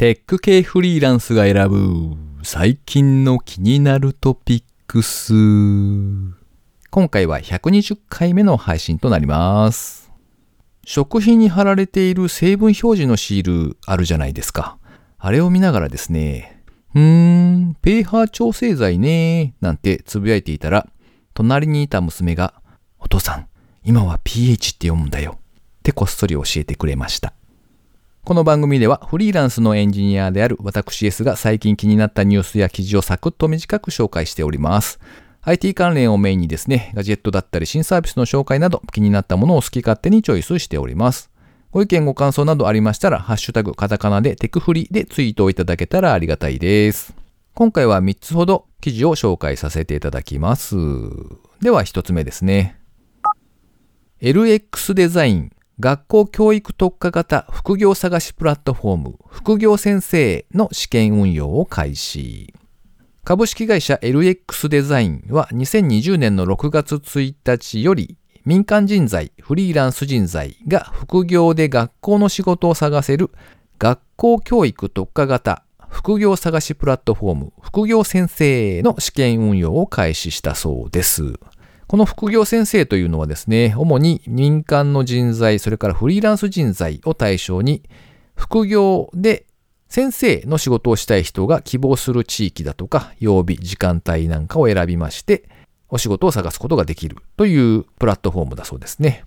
[0.00, 5.34] テック系フリーランスが選ぶ最近の気になるトピックス。
[6.88, 10.10] 今回は120回目の配信となります。
[10.86, 14.78] 食品に貼られている成分表示のシールあるじゃないですか。
[15.18, 16.62] あれを見ながらですね、
[16.94, 20.88] うーん、ペーハー調整剤ねなんてつぶやいていたら、
[21.34, 22.54] 隣にいた娘が、
[23.00, 23.48] お父さん、
[23.84, 25.36] 今は pH って読むんだよ。
[25.42, 27.34] ってこっそり教えてくれました。
[28.22, 35.00] この番組ではフリーランスのエンジニアである私 S が最近気になったニュースや記事をサクッと短く紹介しております。
[35.42, 41.30] IT 関連をメインにですね、ガジェットだったり新サービスの紹介など気になったものを好き勝手にチョイスしております。
[41.72, 47.14] ご意見ご感想などありましたら、ハッシュタグカタカナでテクフリでツイートをいただけたらありがたいです。
[47.54, 50.76] 今回は3つほど記事を紹介させていただきます。
[51.62, 52.78] では1つ目ですね。
[54.20, 55.52] LX デザイン
[55.82, 62.52] 学校教育特化型副業探しプラットフォーム副業先生の試験運用を開始。
[63.24, 73.30] 株式会社 LX デザインは2020年の6月1日より民間人材、フリーランス人材が副業で学校の仕事を探せる
[73.78, 81.38] 学校教育特化型副業探しプラットフォーム副業先生の試験運用を開始したそうです。
[81.90, 87.82] この副業先生というのはですね、主に民間の人材、それからフリーランス人材を対象に、
[88.36, 89.44] 副業で
[89.88, 95.48] 先生の仕事をしたい人が希望する地域だとか、曜日、時間帯なんかを選びまして、
[95.88, 99.24] お仕事を探すことができるというプラットフォームだそうですね。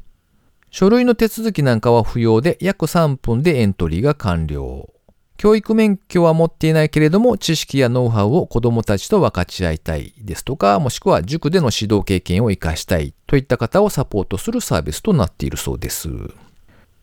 [0.71, 4.92] 書類の手続きなんかは不要で、約3分でエントリーが完了。
[5.43, 16.07] 教育免許は持っていないけれども、知識やノウハウを子供たちと分かち合いたいですとか、もしくは塾での指導経験を活かしたいといった方をサポートするサービスとなっているそうです。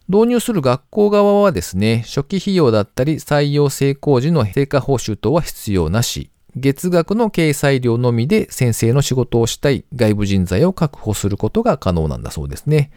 [0.09, 12.91] 導入する学校側はですね、初期費用だったり採用成功時の成果報酬等は必要なし、月額の掲載料のみで先生の仕事をしたい外部人材を確保することが可能なんだそうですね。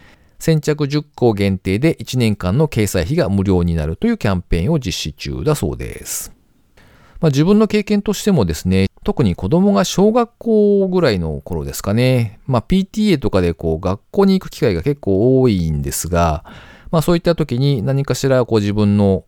[0.43, 6.33] 先着10校限定で1年間の掲載費が無料になるというキャンペーンを実施中だそうです。
[7.21, 16.43] まあ、自分の経験としてもですね、特に子供が小学校ぐらいの頃ですかね、まあ、PTA とかでこう学校に行く機会が結構多いんですが、
[16.91, 19.23] まあ、そういった時に何かしらこう自分の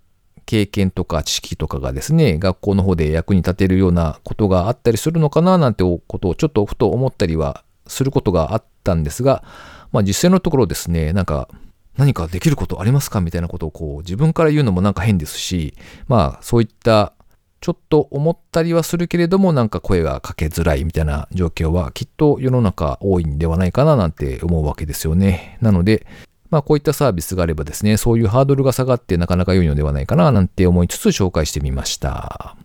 [0.46, 9.44] 経験とか知識とかがですね、学校の方で役に立てるようなことがあったりするのかななんてことをちょっとふと思ったりはすることがあったんですが、
[9.92, 11.50] まあ実際のところですね、なんか
[11.98, 15.74] 何かできることありますかみたいなことをこう自分から言うのもなんか変ですし、
[16.08, 17.14] まあそういった
[17.62, 25.58] ちょっと思ったりはするけれどもなんか声がかけづらいみたいな状況はきっと世の中多いんではないかななんて思うわけですよね。
[25.62, 26.06] なので、
[26.50, 32.56] まあこういったサービスがあればですね、そういうハードルが下がってなかなか良いのではないかななんて思いつつ紹介してみました。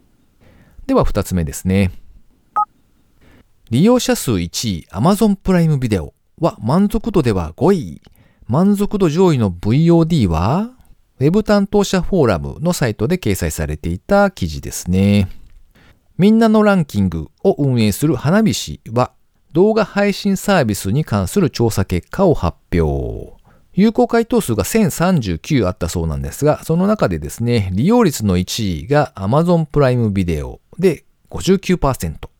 [0.86, 1.92] では2つ目ですね。
[3.70, 8.02] 利用者数1位 Amazon プライムビデオは満足度では5位。
[8.48, 10.72] 満足度上位の VOD は
[11.20, 15.28] Web 担当者フォーラムのサイトで掲載されていた記事ですね。
[16.18, 19.12] みんなのランキングを運営する花火師は
[19.52, 23.34] 動画配信サービスに関する調査結果を発表。
[23.74, 32.30] 有効回答数が1039あったそうなんですが、その中でですね、利用率の1位が Amazon プライムビデオで59%。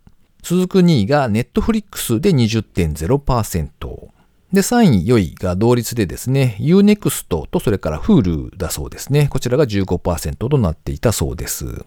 [0.43, 4.09] 続く2位が Netflix で20.0%。
[4.53, 9.29] で、3位、4位が同率でですね、Unext とそれから Hulu だそうですね。
[9.29, 11.85] こちらが15%となっていたそうです。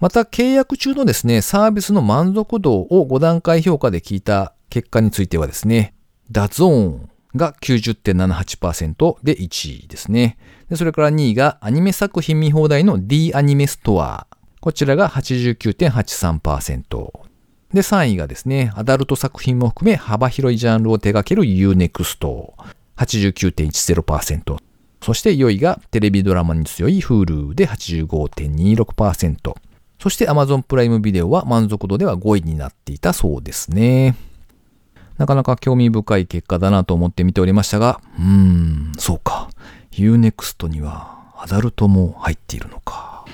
[0.00, 5.94] また、契約中のですね、サービスの満足度を5段階評価で聞いた結果についてはですね、
[6.30, 10.38] DAZN が90.78%で1位ですね。
[10.70, 14.26] でそれから2位がアニメ作品見放題の D アニメストア。
[14.60, 17.27] こちらが89.83%。
[17.72, 22.52] で、3位がですね、アダルト作品も含め幅広いジャンルを手掛ける U-NEXT。
[22.96, 24.56] 89.10%。
[25.02, 29.54] そして4位がテレビドラマに強い Hulu で85.26%。
[30.00, 34.16] そして Amazon プライムビデオは満足度では5位になっていたそうですね。
[35.16, 39.50] なかなか興味深い結果だなと思って見ておりましたが、うーん、そうか。
[39.92, 43.24] Unext にはアダルトも入っているのか。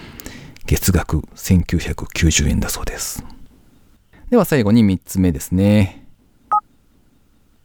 [0.67, 3.25] 月額1990円だそうです。
[4.31, 6.07] では最後に3つ目ですね。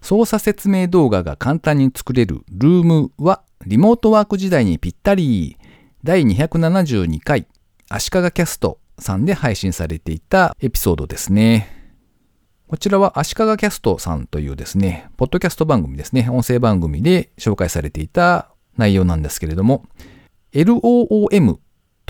[0.02, 5.58] 操作説明動画が簡単に作れるルームはリモートワーク時代にぴったり
[6.04, 7.48] 第272回
[7.90, 11.76] 足利キャストさんで配信されていたエピソードですね。
[12.68, 19.86] こちらは足利キャストさんというですね、ポッドキャスト番組ですね、音声番組で紹介されていた内容なんですけれども、
[20.54, 21.58] LOOM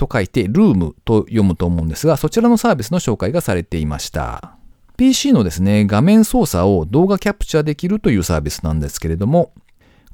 [0.00, 4.56] と書いてルームと読むと思うんですが、そちらのサービスの紹介がされていました。
[4.96, 9.52] PC のですね、画面操作を動画キャプチャーできるというサービスなんですけれども、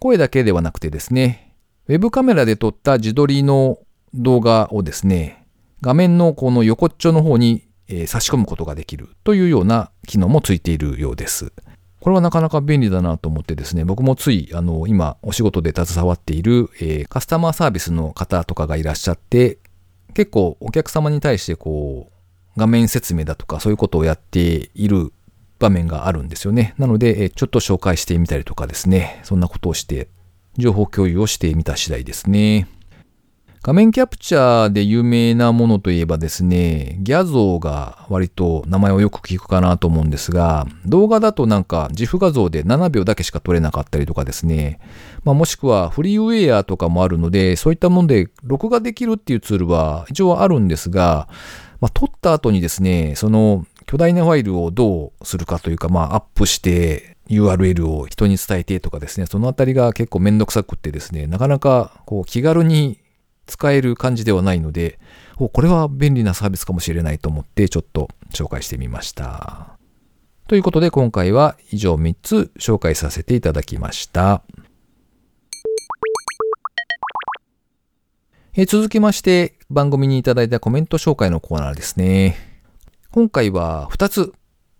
[0.00, 1.54] 声だけではなくてですね、
[1.86, 3.78] ウェブカメラで撮った自撮りの
[4.12, 5.46] 動画をですね、
[5.82, 7.62] 画面のこの横っちょの方に、
[8.08, 11.52] 差し込むことができるというような機能もついているようです。
[12.00, 19.58] これはなかなか便利だなと思ってですね、僕もつい、あの、今、お仕事で携わっている、え、カスタマーサービスの方とかがいらっしゃって、
[20.16, 25.12] 結構お客様に対してこう、画面説明だとかそういうことをやっている
[25.58, 26.74] 場面があるんですよね。
[26.78, 30.08] なので、ちょっと紹介してみたりとかですね、そんなことをして、
[30.56, 32.66] 情報共有をしてみた次第ですね。
[33.66, 44.78] 画面キャプチャーで有名なものといえばですね、ギャゾーが割と名前をよく聞くかなと思うんですが、動画だとなんか自負画像で7秒だけしか撮れなかったりとかですね、
[45.24, 51.28] まあ、もしくはフリーウェアとかもあるので、そういったもので録画できるっていうツールは一応あるんですが、
[51.80, 63.00] まあ、撮った後にですね、その巨大なファイルをどうするかというか、まあ、アップして URL を人に伝えてとかですね、そのあたりが結構めんどくさくってですね、なかなかこう気軽に
[63.46, 64.98] 使える感じではないので、
[65.36, 69.76] これは便利なサービスかもしれないと思ってちょっと紹介してみました。
[70.48, 74.42] ということで今回は以上3つ紹介させていただきました。
[78.54, 82.36] え続きまして番組にいただいたコメント紹介のコーナーですね。
[83.10, 84.32] 今回は2つ。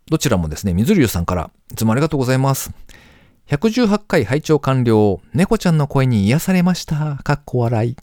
[0.08, 2.70] どちらもですね、水流さんから、いつもありがとうございます。
[3.48, 5.20] 118回拝聴完了。
[5.34, 7.16] 猫ちゃんの声に癒されました。
[7.24, 7.96] かっこ笑い。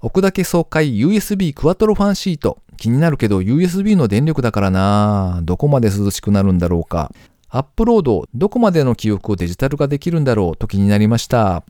[0.00, 2.58] 奥だけ爽快 USB クワトロファンシート。
[2.76, 7.12] 気になるけど USB の電力だからなぁどこまで涼しくなるんだろうか。
[7.48, 11.64] アップロード、どこまでの記憶をデジタル化できるんだろうと気になりました。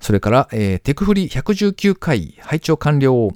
[0.00, 3.30] それから、えー、テクフリ119回拝聴完了。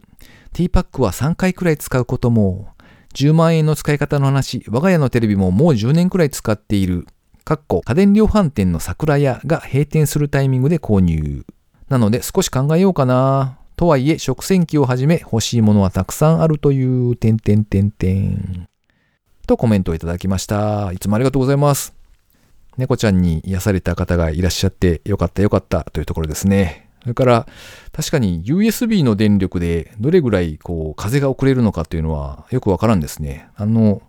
[0.52, 2.68] ティーパックは3回くらい使うことも。
[3.14, 7.06] 10万円の使い方の話、我が家のテレビももう10年くらい使っている。
[7.44, 11.44] かっこ家電量販店の桜屋が閉店するタイミングで購入。
[11.88, 13.63] なので少し考えようかなぁ。
[13.76, 18.68] とはいえ、食洗機をはじめ欲しいものはたくさんあるという、点点点点。
[19.46, 20.92] とコメントをいただきました。
[20.92, 21.94] いつもありがとうございます。
[22.76, 26.88] 猫ちゃんに癒された方がいらっしゃってよかったよかったというところですね。
[27.02, 27.46] それから、
[27.92, 33.48] 確かに USB の電力でどれぐらいこう風が送れるのかっていうのはよくわからんですね。
[33.56, 34.02] あの、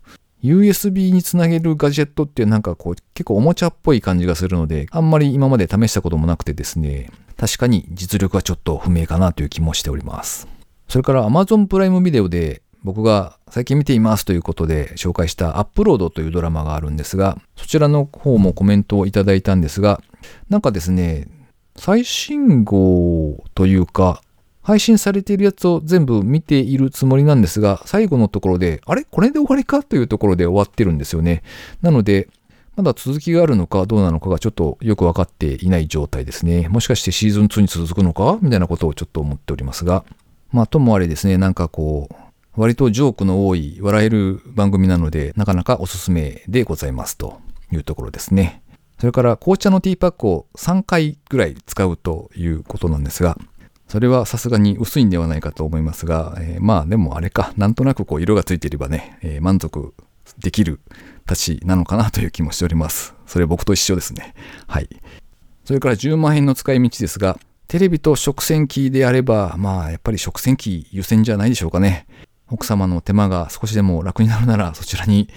[0.44, 10.48] USB につなげるガジェットってなんかこう結構おもちゃっぽい感じがするので、あんまり今まで試したこともなくてですね、確かに実力はちょっと不明かなという気もしております。
[10.88, 20.02] それから Amazon プライムビデオで僕が最近見ていますということで紹介したアップロードというドラマがあるんですが、そちらの方もコメントをいただいたんですが、
[20.50, 21.28] なんかですね、
[21.76, 24.22] 最新号というか、
[24.62, 29.04] 配信されているやつを全部見ているつもりなんですが、最後のところで、あれ？
[29.04, 29.84] これで終わりか？
[29.84, 31.44] というところで終わってるんですよね。
[31.82, 32.30] なので、
[32.76, 36.68] まだ続きがあるのかどうなのかがちょっとよくわかっていない状態ですね。
[36.68, 38.38] もしかしてシーズン2に続くのか？
[38.42, 40.04] みたいなことをちょっと思っておりますが。
[40.52, 42.16] まあ、ともあれですね、なんかこう、
[42.56, 47.42] 割とジョークの多い、笑える番組なので、なかなかおすすめでございますと
[47.74, 48.62] いうところですね。
[48.98, 53.38] それから紅茶のティーパックを3回ぐらい使うということなんですが、
[53.90, 59.94] それはさすがに薄いんではないかと思いますが、えー、まあでもあれか、なんとなくこう色がついていればね、えー、満足
[60.40, 60.80] できる
[61.26, 63.14] たちなのかなという気もしております。
[63.26, 64.34] それ僕と一緒ですね。
[64.68, 64.90] はい。
[65.64, 72.06] それから10万円の使い道ですが、テレビと食洗機であれば、まあやっぱり食洗機優先じゃないでしょうかね。
[72.50, 75.30] 奥様の手間が少しでも楽になるならそちらに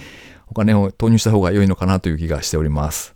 [0.51, 3.15] お金を投入した方が良いのかなという気がしております。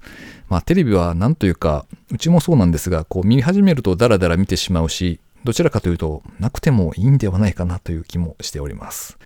[0.49, 9.19] まあテレビはなんというか、うちもそうなんですが、こう見始めるとダラダラ見てしまうし、どちらかというとなくてもいいんではないかなという気もしております。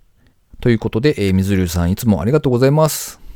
[0.59, 3.26] ということで、えー、水流さんいつもありがとうございます。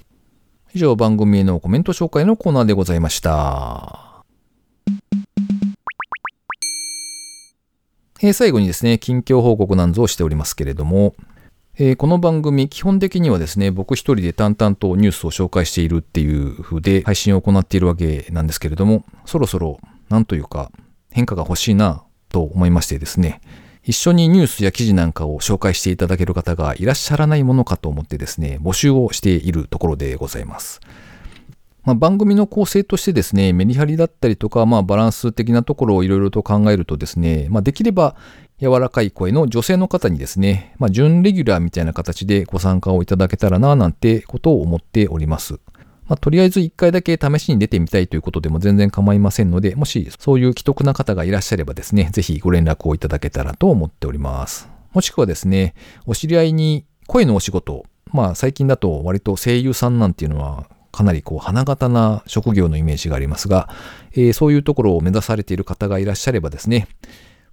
[0.73, 4.23] 以上番組へのコメント紹介のコーナーでございました。
[8.21, 11.13] えー、最後にですね、近況報告なんぞをしておりますけれども、
[11.77, 20.71] えー、この番組、基本的にはですね、僕一人で淡々とニュースを紹介しているっていう風で配信を行っているわけなんですけれども、そろそろ、なんというか、
[21.09, 23.41] 変化が欲しいなと思いましてですね、
[23.83, 30.81] 一緒にニュースや記事なんかを紹介していただける方がいらっしゃらないものかと思ってですね、募集をしているところでございます。
[31.83, 38.15] まあ、番組の構成としてですね、メリハリだったりとか、まあ、バランス的なところをいろいろと考えるとですね、まあ、できれば
[38.59, 45.59] 柔らかい声の女性の方にですね、まあ、準レギュラーみたいな形でご参加をいただけたらな、なんてことを思っております。
[46.11, 54.67] まあ、とりあえず一回だけ試しに出てみたいということでも全然構いませんので、もしそういう既得な方がいらっしゃればですね、ぜひご連絡をいただけたらと思っております。
[54.91, 55.73] もしくはですね、
[56.05, 63.69] お知り合いに声のお仕事、まあ最近だと割と声優さんなんていうのはかなりこう花形な職業のイメージがありますが、
[64.11, 66.89] えー、そういうところを目指されている方がいらっしゃればですね、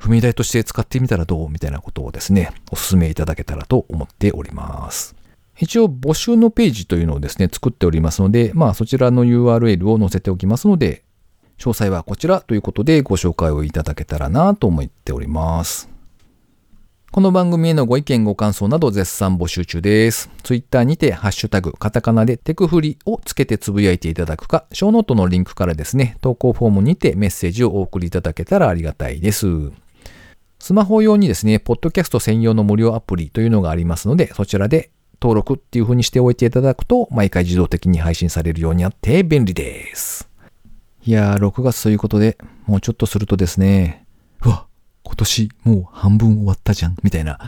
[0.01, 5.15] 踏み台として使ってみたらどうみたいなことをですね、お勧めいただけたらと思っております。
[5.61, 11.05] 一応募集のページというのをですね、作っておりますので、まあそちらの URL を載せておきますので、
[11.59, 15.91] 詳細はこちらということでご紹介をいただけたらなと思っております。
[17.11, 20.31] この番組へのご意見ご感想など絶賛募集中です。
[20.45, 29.73] Twitter にてハッシュタグカタカナでテクフリをつけてつぶやいていただくか、ショーノートのリンクからですね、投稿フォームにてメッセージをお送りいただけたらありがたいです。
[30.61, 40.29] スマホ用にですね、ポッドキャスト専用の無料アプリというのがありますので、そちらで登録っていう風にしておいていただくと、毎回自動的に配信されるようになって便利です。
[41.05, 44.07] いやー、6月ということで、もうちょっとするとですね、
[44.45, 44.67] うわ、
[45.03, 47.39] 今年もう半分終わったじゃん、みたいな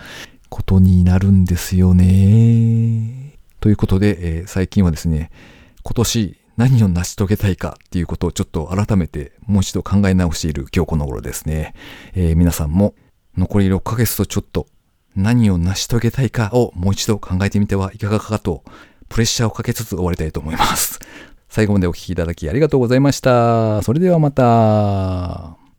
[0.48, 3.38] ことになるんですよね。
[3.60, 5.30] ということで、えー、最近はですね、
[5.82, 11.74] 今年何を成し遂げたいかっていうことをちょっと改めてもう一度考え直している今日この頃ですね。
[12.14, 12.94] えー、皆さんも
[13.38, 14.66] 残り6ヶ月とちょっと
[15.16, 18.62] 何を成し遂げたいかをもう一度考えてみてはいかがかと、
[19.08, 20.98] プレッシャーをかけつつ終わりたいと思います。
[21.48, 23.82] 最後までお聴きいただきありがとうございました。
[23.82, 25.69] それではまた。